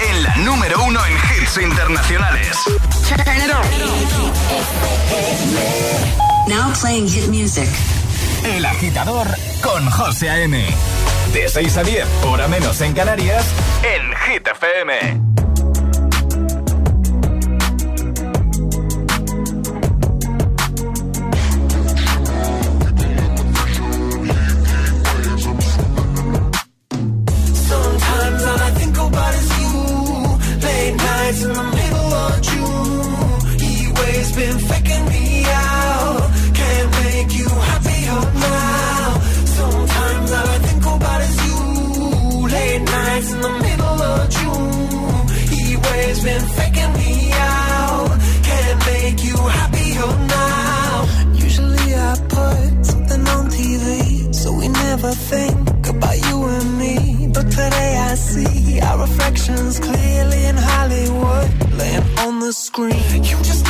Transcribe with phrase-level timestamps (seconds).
[0.00, 2.56] en la número uno en hits internacionales.
[6.46, 7.68] Now playing hit music.
[8.44, 9.26] El agitador
[9.62, 10.64] con José A.M.
[11.32, 13.44] De 6 a 10, hora menos en Canarias,
[13.82, 15.47] en Hit FM.
[59.48, 63.24] emotions clearly in Hollywood, laying on the screen.
[63.24, 63.67] You just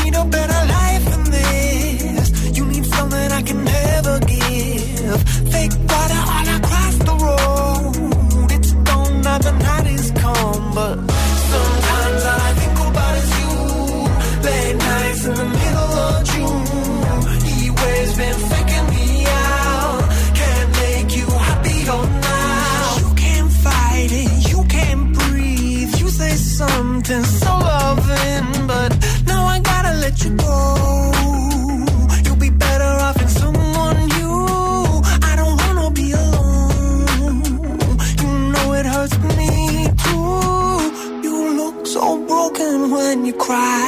[43.48, 43.87] cry.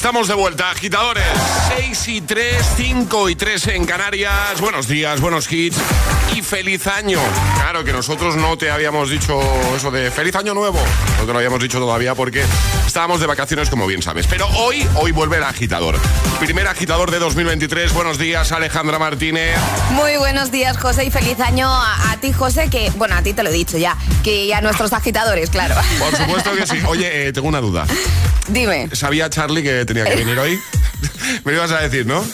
[0.00, 1.26] Estamos de vuelta, agitadores.
[1.76, 4.58] 6 y 3, 5 y 3 en Canarias.
[4.58, 5.76] Buenos días, buenos hits
[6.34, 7.18] y feliz año.
[7.56, 9.40] Claro que nosotros no te habíamos dicho
[9.74, 10.78] eso de feliz año nuevo.
[11.18, 12.44] No te lo habíamos dicho todavía porque
[12.86, 14.26] estábamos de vacaciones, como bien sabes.
[14.26, 15.98] Pero hoy, hoy vuelve el agitador.
[16.38, 17.92] Primer agitador de 2023.
[17.92, 19.56] Buenos días, Alejandra Martínez.
[19.92, 23.42] Muy buenos días, José, y feliz año a, ti, José, que, bueno, a ti te
[23.42, 25.74] lo he dicho ya, que a nuestros agitadores, claro.
[25.98, 26.78] Por supuesto que sí.
[26.86, 27.86] Oye, eh, tengo una duda.
[28.48, 28.88] Dime.
[28.92, 30.58] ¿Sabía Charlie que tenía que venir hoy?
[31.44, 32.24] Me ibas a decir, ¿no?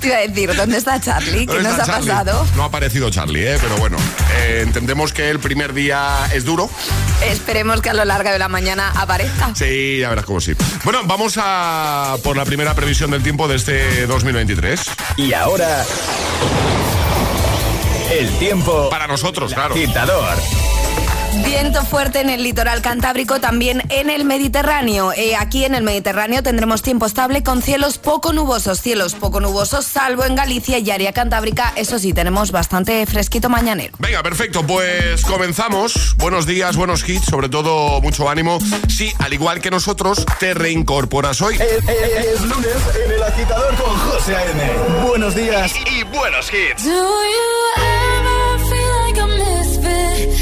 [0.00, 1.46] Te iba a decir, ¿dónde está Charlie?
[1.46, 2.46] ¿Qué nos ha pasado?
[2.56, 3.58] No ha aparecido Charlie, ¿eh?
[3.60, 3.96] pero bueno,
[4.36, 6.68] eh, entendemos que el primer día es duro.
[7.22, 9.54] Esperemos que a lo largo de la mañana aparezca.
[9.54, 10.54] Sí, ya verás cómo sí.
[10.84, 14.80] Bueno, vamos a por la primera previsión del tiempo de este 2023.
[15.16, 15.84] Y ahora...
[18.10, 18.90] El tiempo...
[18.90, 19.74] Para nosotros, claro.
[19.74, 20.36] Quitador.
[21.42, 25.12] Viento fuerte en el litoral cantábrico, también en el Mediterráneo.
[25.12, 29.84] Eh, aquí en el Mediterráneo tendremos tiempo estable con cielos poco nubosos, cielos poco nubosos,
[29.84, 31.72] salvo en Galicia y área cantábrica.
[31.76, 33.94] Eso sí, tenemos bastante fresquito mañanero.
[33.98, 36.14] Venga, perfecto, pues comenzamos.
[36.18, 38.58] Buenos días, buenos hits, sobre todo mucho ánimo.
[38.88, 41.56] Sí, al igual que nosotros, te reincorporas hoy.
[41.56, 44.72] Es, lunes en el agitador con José A.M.
[45.08, 46.84] Buenos días y, buenos hits.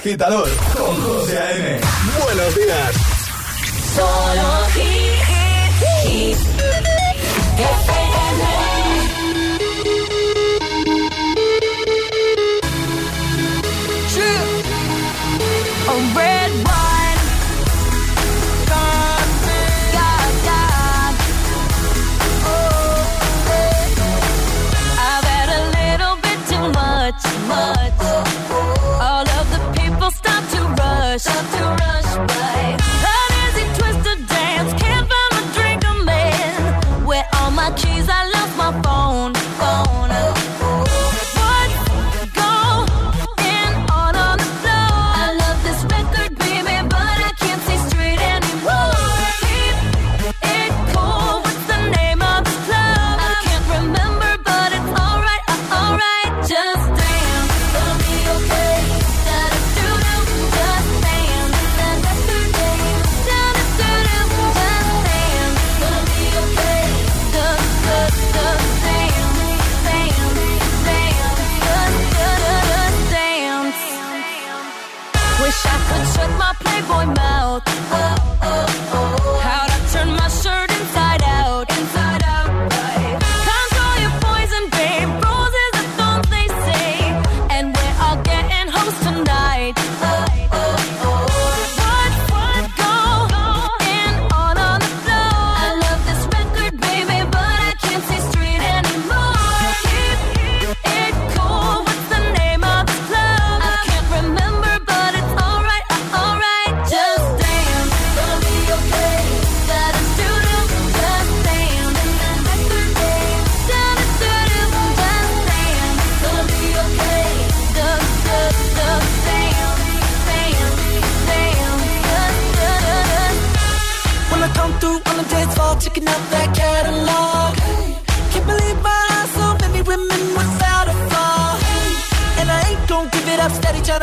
[0.00, 1.80] agitador con José A.M.
[2.24, 2.96] Buenos días.
[3.94, 4.66] Solo
[6.08, 6.40] hits.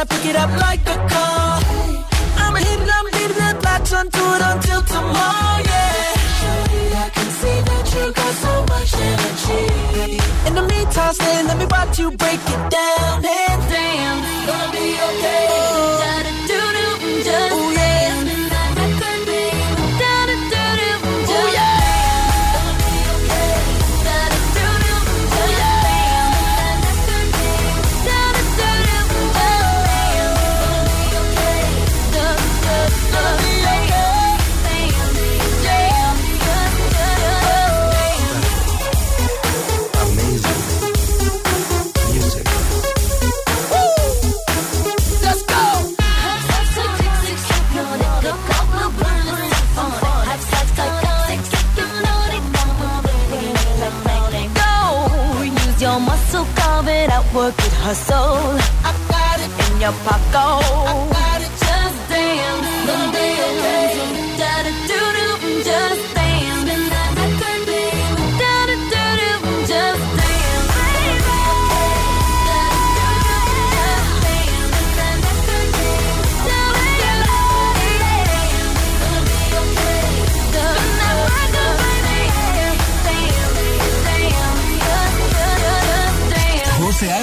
[0.09, 1.61] pick it up like a car.
[2.43, 6.13] I'm hitting, I'm leaving that latch onto it until tomorrow, yeah.
[6.39, 10.19] Shorty, I can see that you got so much energy.
[10.47, 13.25] In the meantime, stay, let me watch you break it down.
[13.25, 15.47] And damn, gonna be okay.
[15.49, 16.36] Oh.
[57.87, 58.59] Hustle.
[58.83, 60.86] I got it in your pocket.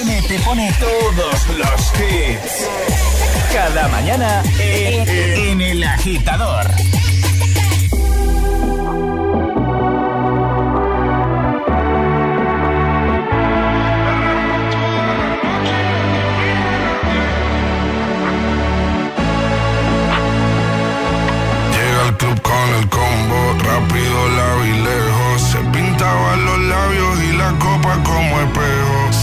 [0.07, 0.85] Hear the whisper?
[0.85, 2.69] Todos los hits.
[3.53, 6.67] Cada mañana en, en el agitador.
[21.73, 25.43] Llega al club con el combo, rápido la vi lejos.
[25.53, 28.74] Se pintaba los labios y la copa como espejo.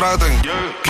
[0.00, 0.32] traten.
[0.42, 0.89] Yeah.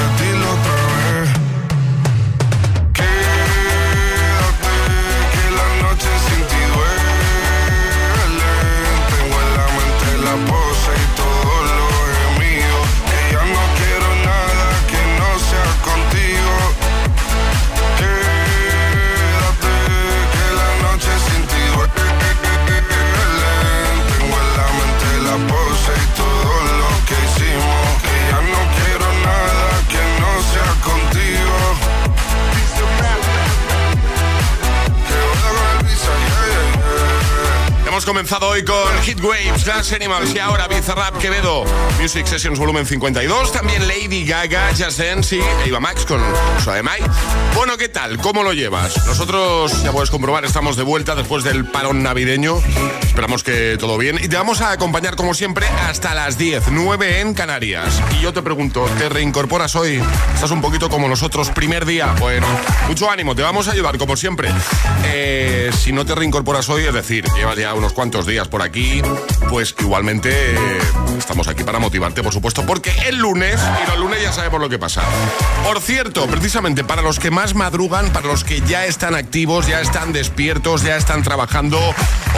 [38.01, 41.65] Hemos comenzado hoy con Hit Waves, Glass Animals y ahora Bizarrap Quevedo,
[41.99, 46.19] Music Sessions volumen 52, también Lady Gaga, Just y Eva Max con
[46.63, 46.99] Suave Mai.
[47.53, 48.17] Bueno, ¿qué tal?
[48.17, 49.05] ¿Cómo lo llevas?
[49.05, 52.59] Nosotros, ya puedes comprobar, estamos de vuelta después del parón navideño.
[53.03, 57.19] Esperamos que todo bien y te vamos a acompañar como siempre hasta las 10, 9
[57.19, 58.01] en Canarias.
[58.17, 60.01] Y yo te pregunto, ¿te reincorporas hoy?
[60.33, 62.15] ¿Estás un poquito como nosotros primer día?
[62.17, 62.47] Bueno,
[62.87, 64.49] mucho ánimo, te vamos a ayudar como siempre.
[65.03, 69.01] Eh, si no te reincorporas hoy, es decir, llevas ya unos cuantos días por aquí,
[69.49, 70.79] pues igualmente eh,
[71.17, 74.69] estamos aquí para motivarte, por supuesto, porque el lunes, y los lunes ya sabemos lo
[74.69, 75.03] que pasa.
[75.63, 79.81] Por cierto, precisamente para los que más madrugan, para los que ya están activos, ya
[79.81, 81.79] están despiertos, ya están trabajando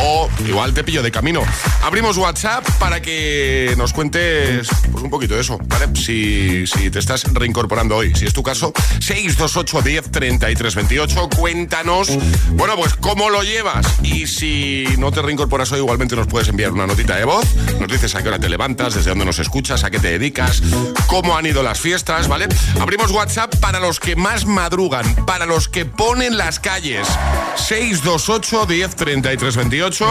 [0.02, 1.42] o igual te pillo de camino,
[1.84, 5.88] abrimos WhatsApp para que nos cuentes pues, un poquito de eso, ¿vale?
[5.96, 12.10] Si, si te estás reincorporando hoy, si es tu caso, 628 10 33 28, cuéntanos,
[12.52, 16.72] bueno, pues cómo lo llevas y si no te reincorporas hoy, igualmente nos puedes enviar
[16.72, 17.46] una notita de voz,
[17.80, 20.62] nos dices a qué hora te levantas, desde dónde nos escuchas, a qué te dedicas,
[21.08, 22.48] cómo han ido las fiestas, ¿vale?
[22.80, 27.08] Abrimos WhatsApp para los que más madrugan, para los que ponen las calles,
[27.56, 30.10] 628 10 33 28,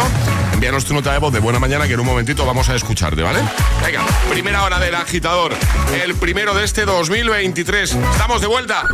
[0.55, 3.23] envíanos tu nota de voz de buena mañana que en un momentito vamos a escucharte,
[3.23, 3.41] ¿vale?
[3.85, 5.55] Venga, primera hora del agitador,
[6.03, 8.85] el primero de este 2023, estamos de vuelta.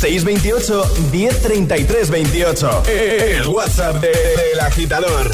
[0.00, 2.82] 628 1033 28.
[2.88, 5.30] El WhatsApp de- del agitador.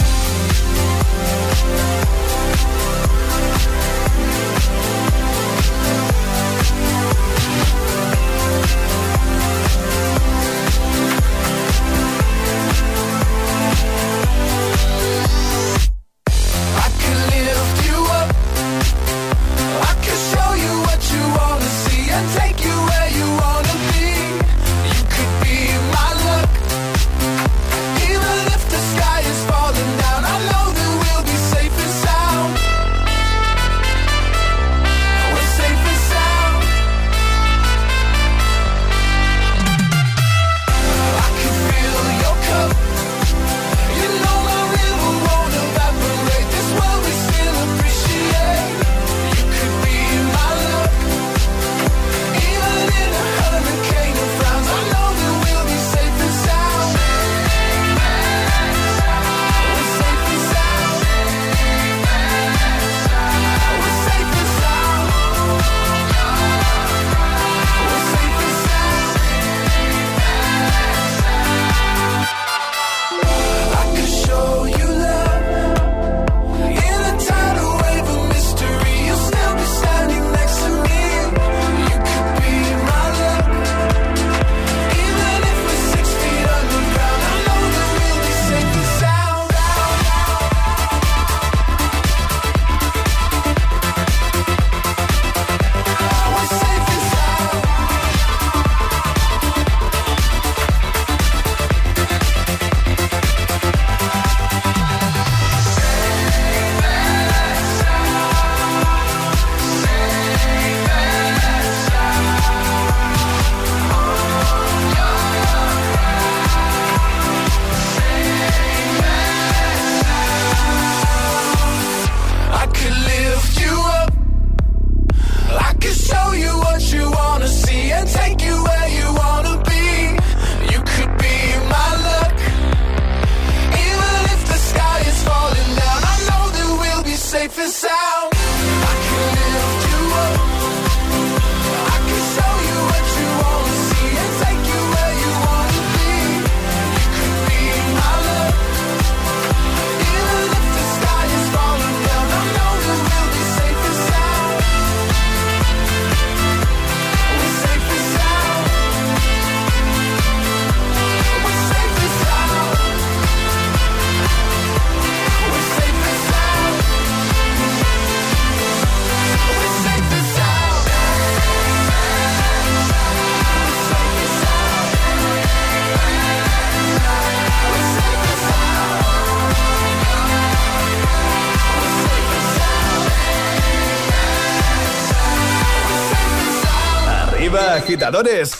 [187.76, 188.52] agitadores.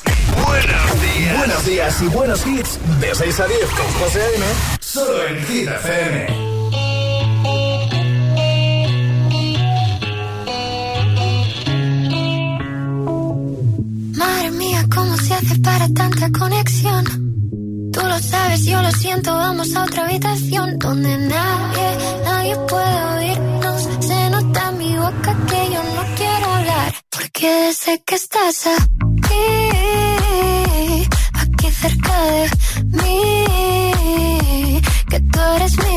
[0.47, 1.39] Buenos días.
[1.39, 2.79] Buenos días y buenos hits.
[3.01, 4.45] De 6 a 10 con José A.M.
[4.81, 6.47] Solo en Hit FM.
[14.17, 17.05] Madre mía, ¿cómo se hace para tanta conexión?
[17.93, 21.89] Tú lo sabes, yo lo siento, vamos a otra habitación donde nadie,
[22.25, 23.89] nadie puede oírnos.
[24.01, 29.06] Se nota en mi boca que yo no quiero hablar, porque sé que estás a
[31.81, 32.49] cerca de
[33.03, 35.97] mí, que tú eres mi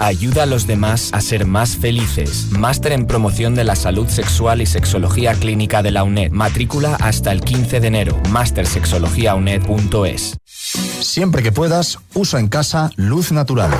[0.00, 2.52] Ayuda a los demás a ser más felices.
[2.52, 6.30] Máster en promoción de la salud sexual y sexología clínica de la UNED.
[6.30, 8.22] Matrícula hasta el 15 de enero.
[8.28, 10.36] mastersexologiauned.es.
[10.44, 13.72] Siempre que puedas, usa en casa luz natural.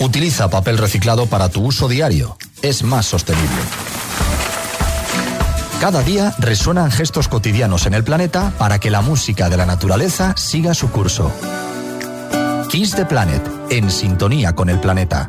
[0.00, 2.38] Utiliza papel reciclado para tu uso diario.
[2.62, 3.50] Es más sostenible.
[5.80, 10.32] Cada día resuenan gestos cotidianos en el planeta para que la música de la naturaleza
[10.38, 11.30] siga su curso.
[12.74, 15.28] Kiss the Planet, en sintonía con el planeta.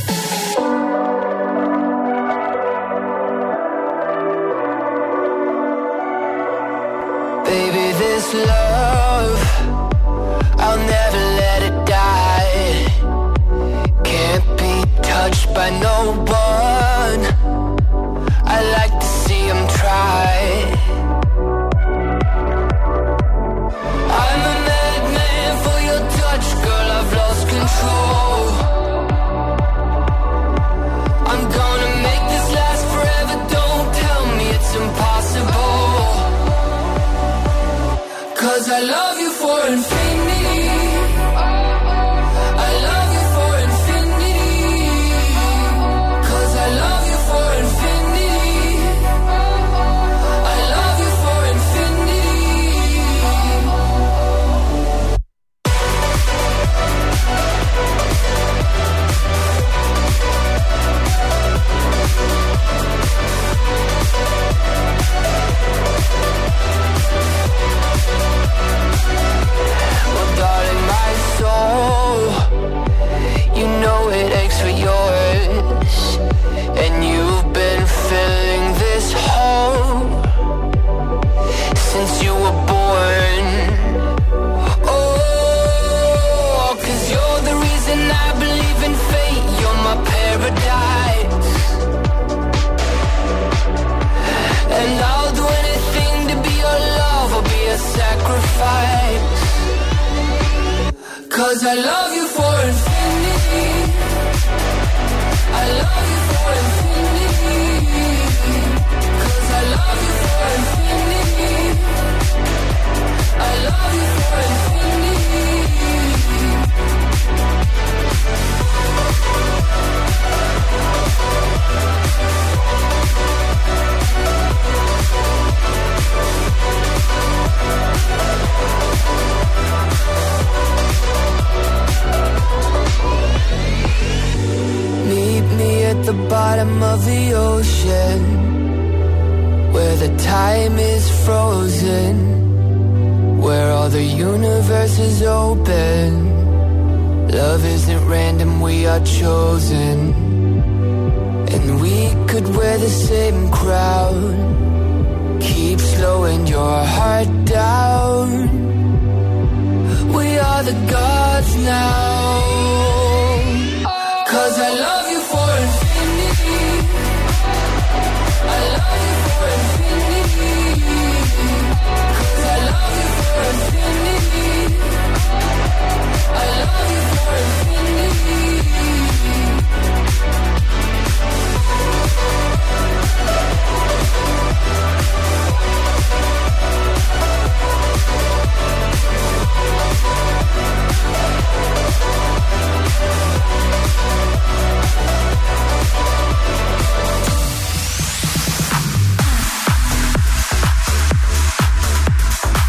[160.71, 162.10] the gods now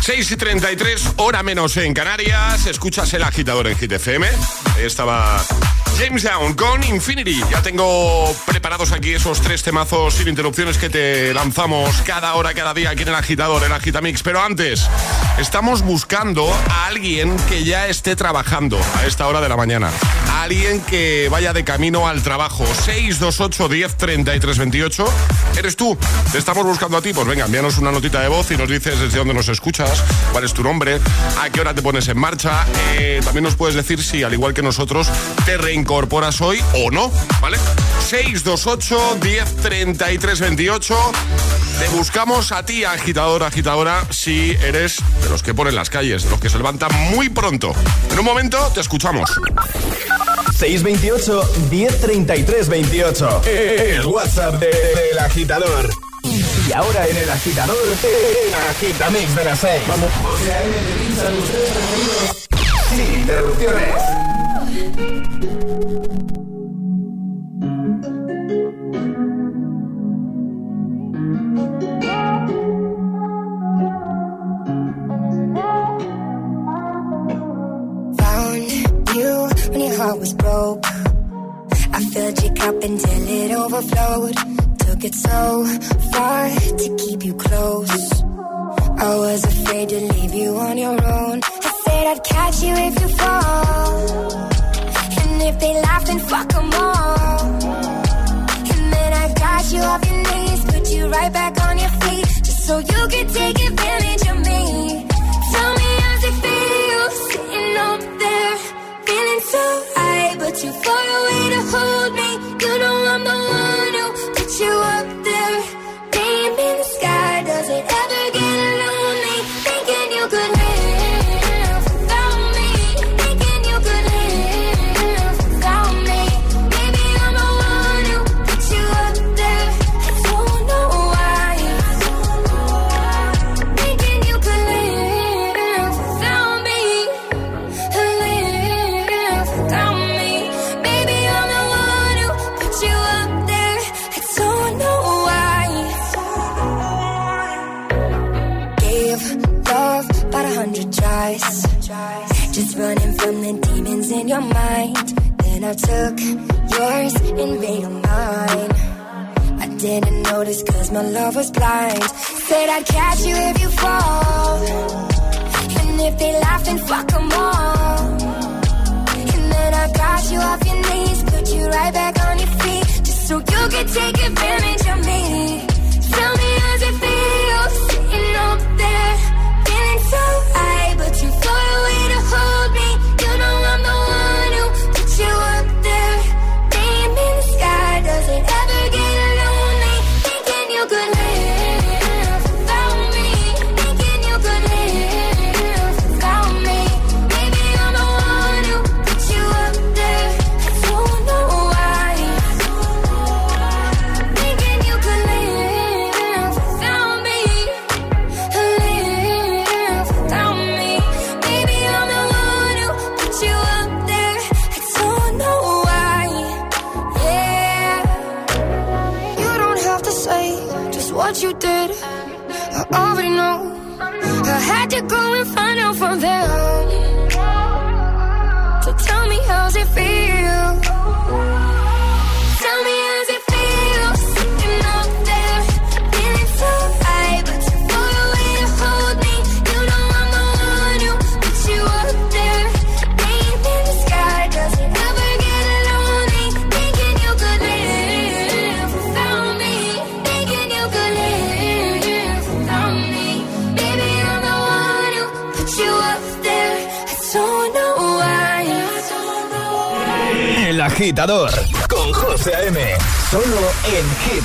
[0.04, 2.66] 6 y 33, hora menos en Canarias.
[2.66, 4.26] Escuchas el agitador en GTFM.
[4.80, 5.40] Estaba
[5.96, 7.40] James Down con Infinity.
[7.48, 12.74] Ya tengo preparados aquí esos tres temazos sin interrupciones que te lanzamos cada hora, cada
[12.74, 14.24] día aquí en el agitador, en Agitamix.
[14.24, 14.88] Pero antes
[15.38, 19.90] estamos buscando a alguien que ya esté trabajando a esta hora de la mañana.
[20.30, 22.64] A alguien que vaya de camino al trabajo.
[22.66, 25.04] 628 10 33 28.
[25.56, 25.96] ¿Eres tú?
[26.30, 27.12] ¿Te estamos buscando a ti?
[27.12, 30.44] Pues venga, envíanos una notita de voz y nos dices desde dónde nos escuchas, cuál
[30.44, 31.00] es tu nombre,
[31.40, 32.66] a qué hora te pones en marcha.
[32.98, 35.08] Eh, también nos puedes decir si, al igual que nosotros,
[35.44, 37.58] te reincorporas hoy o no, ¿vale?
[38.08, 41.12] 628 10 33 28.
[41.82, 46.30] Te buscamos a ti, agitador, agitadora, si eres de los que ponen las calles, de
[46.30, 47.72] los que se levantan muy pronto.
[48.08, 49.28] En un momento te escuchamos.
[50.56, 51.42] 628
[51.72, 53.42] 1033 28.
[53.44, 55.90] El WhatsApp de- del agitador.
[56.22, 59.83] Y ahora en el agitador, el agitamix de las 6.
[59.88, 60.08] Vamos.
[62.94, 64.21] Sin interrupciones.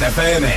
[0.08, 0.57] FM.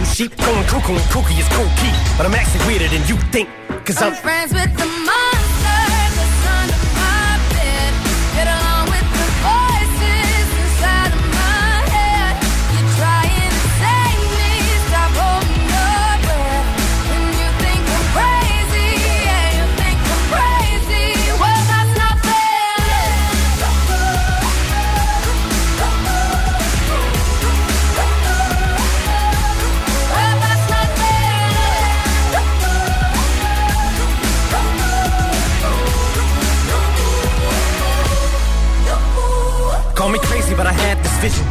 [0.00, 0.36] two sheep.
[0.36, 1.92] Going cuckoo and kooky is cool key.
[2.16, 3.48] But I'm actually weirder than you think.
[3.84, 5.29] Cause i'm friends with the mom.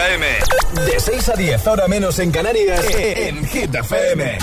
[0.00, 0.24] A.M.
[0.86, 4.38] De 6 a 10, ahora menos en Canarias, en Hit FM.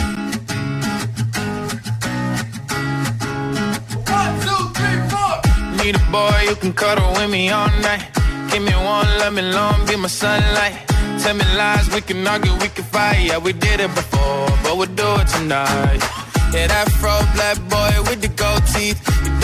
[5.84, 8.05] Need a boy you can cuddle with me all night.
[8.51, 10.76] Give me one, let me long, be my sunlight.
[11.24, 13.26] Tell me lies, we can argue, we can fight.
[13.26, 15.99] Yeah, we did it before, but we'll do it tonight.
[16.53, 19.01] Yeah, that fro black boy with the gold teeth.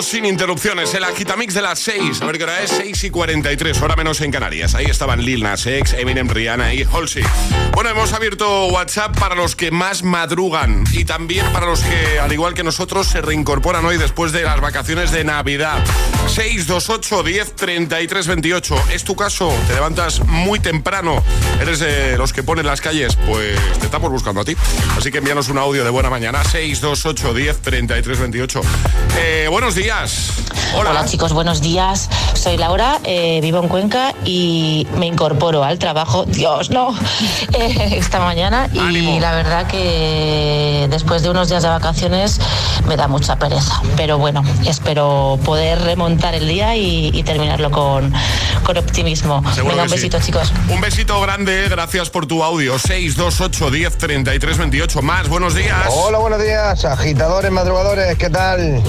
[0.00, 0.94] sin interrupciones.
[0.94, 2.22] El agitamix de las 6.
[2.22, 2.70] A ver qué hora es.
[2.70, 3.82] 6 y 43.
[3.82, 4.74] Hora menos en Canarias.
[4.74, 7.22] Ahí estaban Lil Nas X, Eminem, Rihanna y Halsey.
[7.72, 10.84] Bueno, hemos abierto WhatsApp para los que más madrugan.
[10.92, 14.60] Y también para los que, al igual que nosotros, se reincorporan hoy después de las
[14.62, 15.84] vacaciones de Navidad.
[16.26, 18.84] 628 10 33 28.
[18.92, 19.52] ¿Es tu caso?
[19.68, 21.22] ¿Te levantas muy temprano?
[21.60, 23.14] ¿Eres de los que ponen las calles?
[23.26, 24.56] Pues te estamos buscando a ti.
[24.96, 26.42] Así que envíanos un audio de buena mañana.
[26.44, 28.60] 628 10 33 28.
[29.18, 30.30] Eh, buenos días.
[30.74, 30.90] Hola.
[30.90, 32.08] Hola chicos, buenos días.
[32.34, 36.94] Soy Laura, eh, vivo en Cuenca y me incorporo al trabajo, Dios, no,
[37.52, 42.40] eh, esta mañana y la verdad que después de unos días de vacaciones
[42.86, 43.82] me da mucha pereza.
[43.96, 48.12] Pero bueno, espero poder remontar el día y, y terminarlo con,
[48.62, 49.42] con optimismo.
[49.52, 50.08] Seguro Venga, que un sí.
[50.08, 50.52] besito chicos.
[50.68, 52.78] Un besito grande, gracias por tu audio.
[52.78, 55.02] 628 10 33 28.
[55.02, 55.88] Más, buenos días.
[55.90, 58.82] Hola, buenos días, agitadores, madrugadores, ¿qué tal?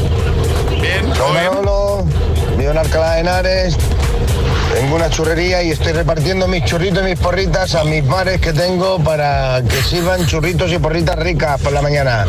[0.79, 2.05] Bien, Soy Manolo,
[2.57, 3.77] vivo en Alcalá de Henares.
[4.73, 8.53] Tengo una churrería y estoy repartiendo mis churritos y mis porritas a mis bares que
[8.53, 12.25] tengo para que sirvan churritos y porritas ricas por la mañana.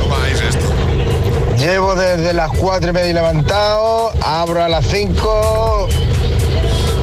[1.57, 5.89] Llevo desde las 4 y media levantado, abro a las 5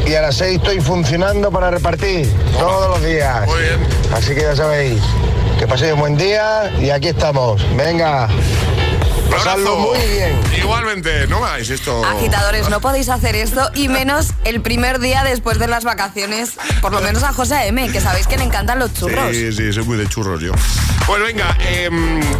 [0.06, 3.48] y a las 6 estoy funcionando para repartir todos los días.
[3.48, 3.80] Muy bien.
[4.14, 5.02] Así que ya sabéis,
[5.58, 7.62] que paséis un buen día y aquí estamos.
[7.78, 8.28] Venga,
[9.30, 10.40] pasadlo muy bien.
[10.58, 12.04] Igualmente, no hagáis esto.
[12.06, 16.92] Agitadores, no podéis hacer esto y menos el primer día después de las vacaciones, por
[16.92, 19.32] lo menos a José M, que sabéis que le encantan los churros.
[19.32, 20.52] Sí, sí, soy muy de churros yo.
[21.06, 21.90] Pues venga, eh,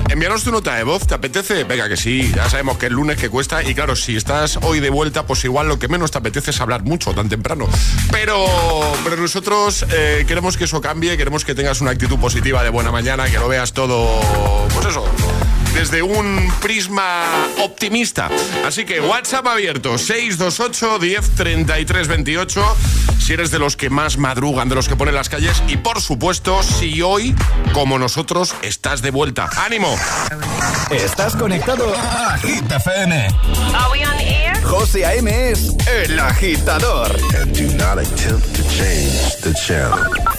[0.10, 1.64] envíanos tu nota de voz, ¿te apetece?
[1.64, 4.80] Venga, que sí, ya sabemos que el lunes que cuesta y claro, si estás hoy
[4.80, 7.68] de vuelta, pues igual lo que menos te apetece es hablar mucho tan temprano.
[8.12, 8.46] Pero,
[9.04, 12.92] pero nosotros eh, queremos que eso cambie, queremos que tengas una actitud positiva de buena
[12.92, 14.20] mañana, que lo veas todo,
[14.74, 15.06] pues eso,
[15.74, 17.24] desde un prisma
[17.64, 18.30] optimista.
[18.66, 22.78] Así que WhatsApp abierto 628 10 33 28
[23.30, 26.02] si eres de los que más madrugan, de los que ponen las calles y por
[26.02, 27.36] supuesto si hoy,
[27.74, 29.50] como nosotros, estás de vuelta.
[29.56, 29.96] ¡Ánimo!
[30.90, 33.28] Estás conectado a Hit FM.
[33.76, 34.60] Are we on air?
[34.64, 35.52] José A.M.
[35.52, 37.16] es el agitador.
[37.40, 40.39] And do not attempt to change the channel.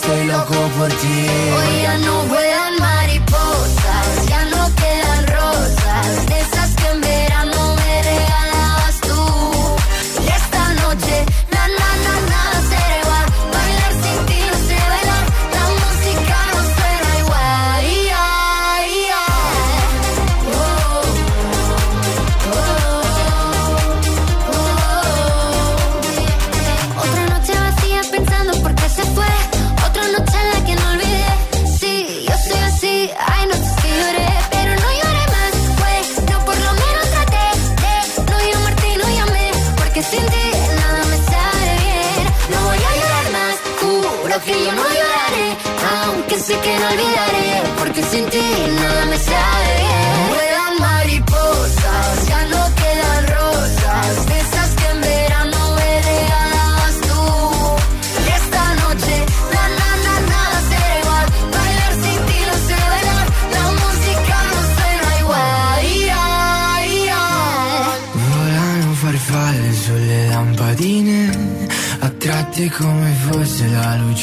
[0.00, 1.26] Estoy loco por ti.
[1.56, 2.47] Hoy ya no vuelan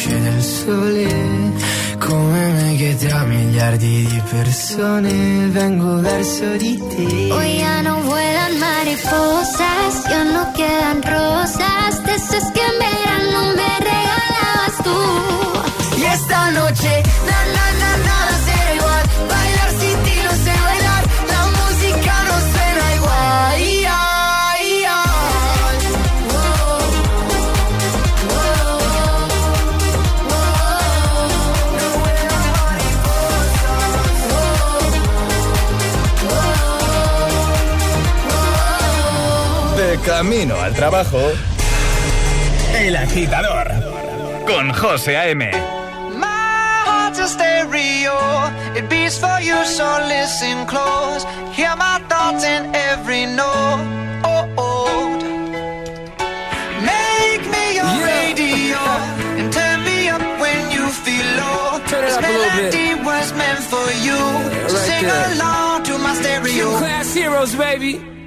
[0.05, 1.53] luce del sole.
[1.99, 7.31] Come me che tra miliardi di persone vengo verso di te.
[7.31, 13.71] Hoy ya no vuelan mariposas, ya no quedan rosas, de esas que en verano me
[13.79, 15.99] regalabas tú.
[15.99, 17.03] Y esta noche,
[40.17, 41.19] camino al trabajo,
[42.73, 43.67] El Agitador,
[44.47, 45.51] con José A.M.
[46.17, 48.15] My heart's a stereo.
[48.77, 51.25] It beats for you, so listen close.
[51.51, 53.81] Hear my thoughts in every note.
[54.23, 55.17] Oh, oh.
[56.79, 58.79] Make me your radio
[59.35, 61.81] and turn me up when you feel low.
[61.89, 64.21] Turn this melody was meant for you.
[64.69, 65.33] so right sing there.
[65.33, 66.77] along to my stereo.
[66.77, 68.14] Class heroes, baby.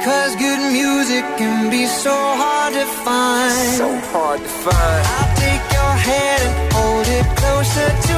[0.00, 3.76] Because good music can be so hard to find.
[3.76, 5.02] So hard to find.
[5.14, 8.09] I'll take your hand and hold it closer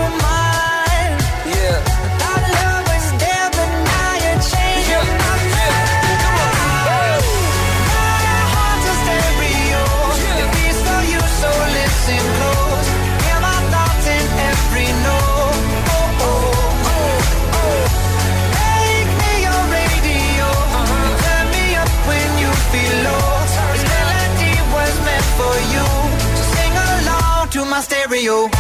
[27.73, 28.51] my stereo.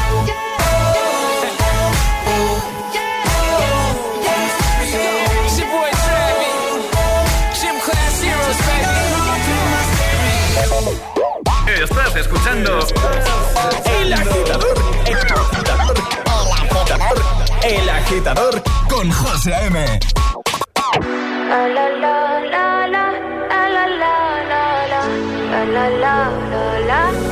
[11.82, 12.78] Estás escuchando
[14.00, 14.76] El Agitador.
[15.04, 15.94] El Agitador.
[17.64, 20.00] El Agitador con José A.M.
[21.50, 23.12] La la la la la
[23.68, 23.86] la
[25.66, 27.31] la la la la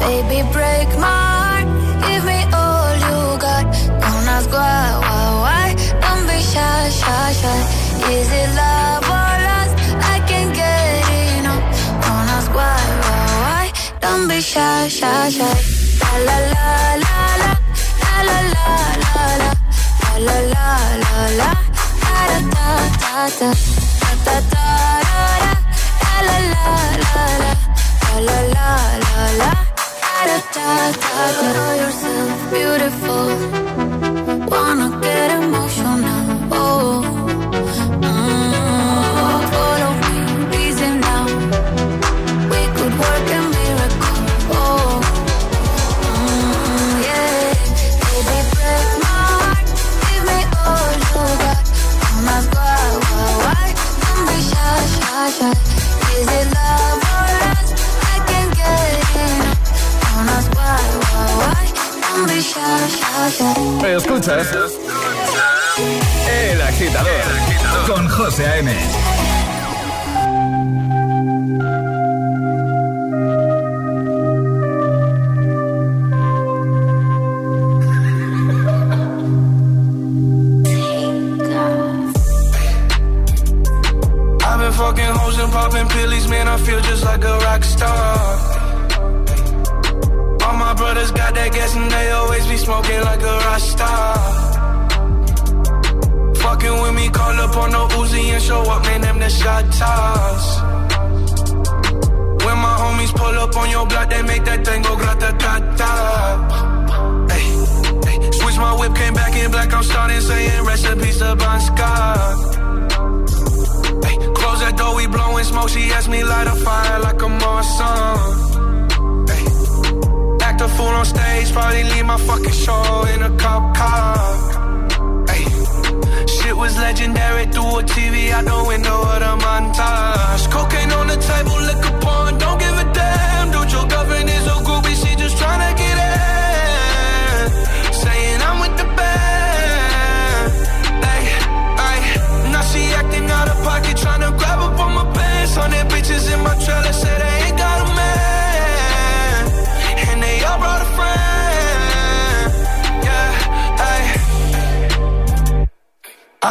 [0.00, 1.66] Baby, break my heart.
[2.06, 3.64] Give me all you got.
[4.02, 5.66] Don't ask why, why, why.
[6.02, 7.60] Don't be shy, shy, shy.
[8.12, 9.74] Is it love or lust?
[10.14, 11.04] I can't get
[11.38, 11.64] enough.
[12.04, 13.66] Don't ask why, why, why.
[14.00, 15.56] Don't be shy, shy, shy.
[16.00, 16.68] La la la
[17.04, 17.52] la la
[18.28, 18.68] la la la
[19.02, 19.52] la la la
[20.26, 20.70] la la
[21.04, 21.50] la la
[22.02, 22.80] da da da
[23.14, 23.50] da da
[24.24, 24.66] da da da
[25.06, 25.56] la la
[26.22, 26.38] la
[27.04, 27.56] la la
[28.26, 28.70] la la
[29.04, 29.63] la la
[30.26, 33.28] da da da da beautiful
[34.50, 35.13] Wanna get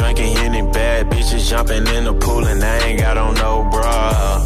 [0.00, 4.40] Drinking any bad bitches, jumping in the pool, and I ain't got on no bra.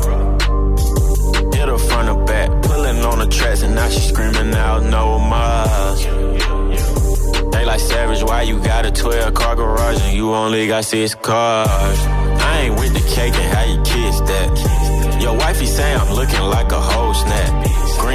[1.54, 5.20] Hit her front or back, pulling on the tracks, and now she screaming out no
[5.32, 5.74] more.
[7.52, 11.14] They like savage, why you got a 12 car garage and you only got six
[11.14, 11.98] cars?
[12.50, 15.20] I ain't with the cake and how you kiss that.
[15.22, 17.83] Your wifey say I'm looking like a whole snap.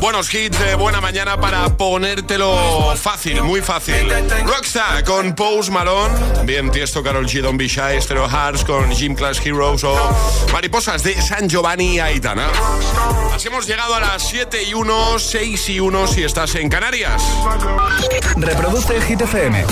[0.00, 4.10] Buenos hits de buena mañana para ponértelo fácil, muy fácil.
[4.46, 6.14] Rockstar con Pose Malone,
[6.44, 9.96] bien Tiesto, Carol G, Don Be Shy, Stereo Hearts con Gym Class Heroes o
[10.52, 12.48] Mariposas de San Giovanni y Aitana.
[13.34, 17.22] Así hemos llegado a las 7 y 1, 6 y 1 si estás en Canarias.
[18.36, 19.64] Reproduce Hit FM.